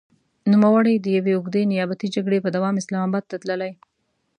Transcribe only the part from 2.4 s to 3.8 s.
په دوام اسلام اباد ته تللی.